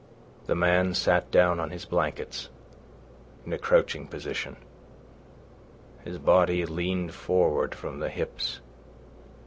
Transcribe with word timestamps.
The 0.47 0.55
man 0.55 0.95
sat 0.95 1.29
down 1.29 1.59
on 1.59 1.69
his 1.69 1.85
blankets 1.85 2.49
in 3.45 3.53
a 3.53 3.59
crouching 3.59 4.07
position. 4.07 4.55
His 6.03 6.17
body 6.17 6.65
leaned 6.65 7.13
forward 7.13 7.75
from 7.75 7.99
the 7.99 8.09
hips. 8.09 8.61